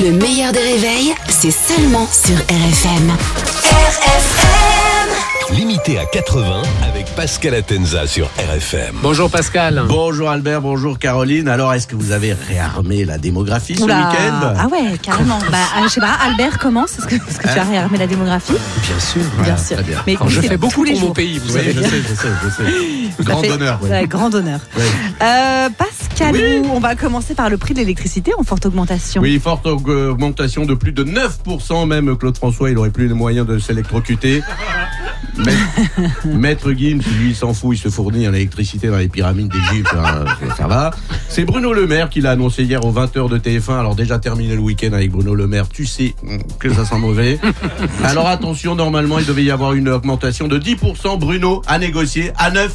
[0.00, 3.10] Le meilleur des réveils, c'est seulement sur RFM.
[3.64, 8.96] RFM Limité à 80 avec Pascal Atenza sur RFM.
[9.02, 9.82] Bonjour Pascal.
[9.86, 11.46] Bonjour Albert, bonjour Caroline.
[11.46, 13.98] Alors, est-ce que vous avez réarmé la démographie ce Oula.
[14.08, 15.38] week-end Ah ouais, carrément.
[15.50, 16.98] bah, euh, je sais pas, Albert commence.
[16.98, 19.20] Est-ce que, est-ce que tu as réarmé la démographie Bien sûr.
[19.42, 19.76] Bien sûr.
[19.76, 19.98] très bien.
[20.06, 21.12] Mais Alors, je fais beaucoup pour mon jours.
[21.12, 23.22] pays, vous Oui, savez je sais, je sais, je sais.
[23.24, 23.78] Grand fait- honneur.
[23.82, 23.90] ouais.
[23.90, 24.60] Ouais, grand honneur.
[24.76, 24.82] Ouais.
[25.22, 25.68] Euh,
[26.12, 26.68] Pascal, Oui.
[26.70, 29.22] on va commencer par le prix de l'électricité en forte augmentation.
[29.22, 31.86] Oui, forte augmentation de plus de 9%.
[31.86, 34.42] Même Claude François, il aurait plus les moyens de s'électrocuter.
[35.36, 35.58] Maître,
[36.26, 39.90] Maître Gims, lui, il s'en fout, il se fournit en électricité dans les pyramides d'Égypte,
[39.96, 40.24] hein,
[40.56, 40.90] ça va.
[41.28, 43.78] C'est Bruno Le Maire qui l'a annoncé hier aux 20h de TF1.
[43.78, 46.14] Alors déjà terminé le week-end avec Bruno Le Maire, tu sais
[46.58, 47.38] que ça sent mauvais.
[48.04, 51.18] Alors attention, normalement, il devait y avoir une augmentation de 10%.
[51.18, 52.66] Bruno a négocié à 9,8%.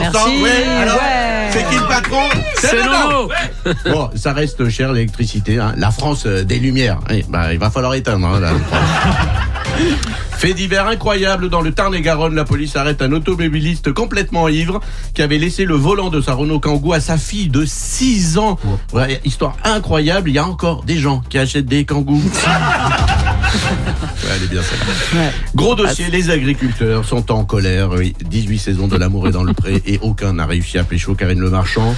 [0.00, 0.42] Merci.
[0.42, 0.50] Ouais,
[0.82, 1.48] alors, Ouais.
[1.50, 2.22] c'est qui le patron?
[2.58, 3.30] C'est Nono.
[3.90, 5.58] Bon, ça reste cher l'électricité.
[5.58, 5.72] hein.
[5.76, 6.98] La France euh, des Lumières.
[7.28, 8.26] Bah, il va falloir éteindre.
[8.26, 8.50] hein, là.
[10.38, 14.80] Fait divers incroyable dans le Tarn-et-Garonne, la police arrête un automobiliste complètement ivre
[15.12, 18.58] qui avait laissé le volant de sa Renault Kangoo à sa fille de 6 ans.
[18.92, 22.20] Ouais, histoire incroyable, il y a encore des gens qui achètent des Kangoo.
[23.48, 25.20] Ouais, elle est bien celle-là.
[25.20, 25.32] Ouais.
[25.54, 27.90] Gros dossier, les agriculteurs sont en colère.
[27.90, 31.14] Oui, 18 saisons de l'amour est dans le pré et aucun n'a réussi à pécho
[31.14, 31.94] Karine Le Marchand.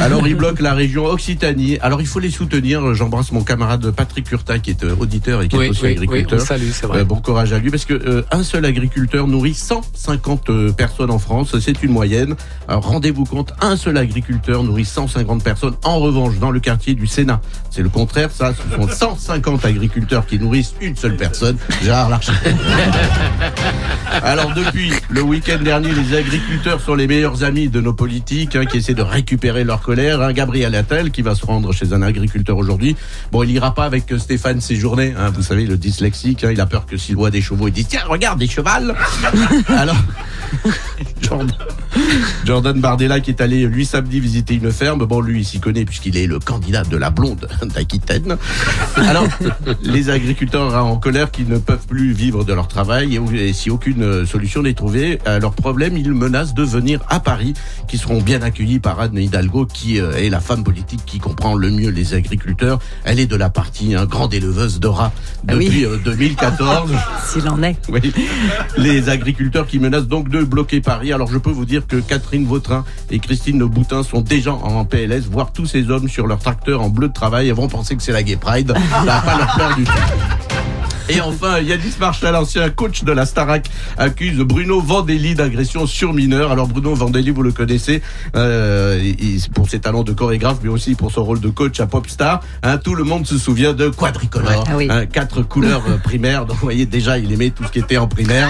[0.00, 1.78] Alors ils bloquent la région Occitanie.
[1.80, 2.94] Alors il faut les soutenir.
[2.94, 6.04] J'embrasse mon camarade Patrick Curta qui est euh, auditeur et qui est aussi oui, oui,
[6.04, 6.40] agriculteur.
[6.40, 7.00] on salue, c'est vrai.
[7.00, 11.10] Euh, bon courage à lui parce que euh, un seul agriculteur nourrit 150 euh, personnes
[11.10, 12.36] en France, c'est une moyenne.
[12.68, 15.74] Rendez-vous compte, un seul agriculteur nourrit 150 personnes.
[15.84, 17.40] En revanche, dans le quartier du Sénat,
[17.70, 18.30] c'est le contraire.
[18.30, 21.56] Ça, ce sont 150 agriculteurs qui nourrissent une seule personne.
[21.82, 22.32] Gérard Larcher.
[24.22, 28.64] Alors depuis le week-end dernier, les agriculteurs sont les meilleurs amis de nos politiques hein,
[28.64, 30.20] qui essaient de récupérer leur colère.
[30.20, 30.32] hein.
[30.32, 32.96] Gabriel Attal qui va se rendre chez un agriculteur aujourd'hui.
[33.32, 36.44] Bon, il ira pas avec Stéphane Séjourné, hein, vous savez, le dyslexique.
[36.44, 36.50] hein.
[36.52, 38.94] il a peur que s'il voit des chevaux, il dit tiens, regarde des chevals.
[39.68, 39.96] Alors.
[41.22, 41.52] Jordan,
[42.44, 45.04] Jordan Bardella qui est allé lui samedi visiter une ferme.
[45.04, 48.36] Bon, lui, il s'y connaît puisqu'il est le candidat de la blonde d'Aquitaine.
[48.96, 49.26] Alors,
[49.82, 54.02] les agriculteurs en colère qui ne peuvent plus vivre de leur travail et, si aucune
[54.02, 57.54] euh, solution n'est trouvée à leur problème, ils menacent de venir à Paris,
[57.88, 61.54] qui seront bien accueillis par Anne Hidalgo, qui euh, est la femme politique qui comprend
[61.54, 62.78] le mieux les agriculteurs.
[63.04, 65.12] Elle est de la partie hein, grande éleveuse de rats
[65.48, 65.66] Ah oui.
[65.66, 66.90] depuis euh, 2014.
[67.26, 67.76] S'il en est.
[67.88, 68.00] Oui.
[68.76, 71.12] Les agriculteurs qui menacent donc de bloquer Paris.
[71.12, 75.24] Alors je peux vous dire que Catherine Vautrin et Christine Boutin sont déjà en PLS.
[75.30, 78.02] Voir tous ces hommes sur leur tracteur en bleu de travail, ils vont penser que
[78.02, 78.72] c'est la Gay Pride.
[78.90, 79.92] Ça va pas leur plaire du tout.
[81.08, 83.68] Et enfin, Yanis Marshall, ancien coach de la Starac,
[83.98, 86.52] accuse Bruno Vandelli d'agression sur mineur.
[86.52, 88.00] Alors Bruno Vandelli, vous le connaissez,
[88.36, 89.12] euh,
[89.52, 92.40] pour ses talents de chorégraphe, mais aussi pour son rôle de coach à Popstar.
[92.62, 94.86] Hein, tout le monde se souvient de Quadricolore, Ah oui.
[94.88, 96.46] Hein, quatre couleurs euh, primaires.
[96.46, 98.48] Donc vous voyez déjà, il aimait tout ce qui était en primaire.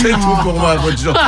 [0.00, 1.18] C'est tout pour moi, bonne journée.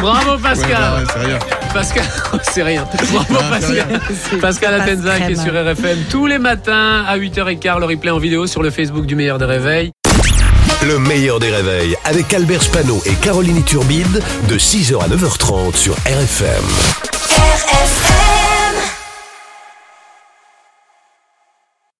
[0.00, 1.04] Bravo Pascal.
[1.16, 1.38] ouais, rien.
[1.72, 2.04] Pascal,
[2.42, 2.84] c'est rien.
[3.12, 4.00] Bravo Non, Pascal.
[4.40, 5.52] Pascal pas Atenza qui est sur.
[5.52, 7.78] RFM tous les matins à 8h15.
[7.80, 9.92] Le replay en vidéo sur le Facebook du meilleur des réveils.
[10.82, 15.94] Le meilleur des réveils avec Albert Spano et Caroline Turbide de 6h à 9h30 sur
[15.94, 16.64] RFM.
[17.38, 18.15] RFM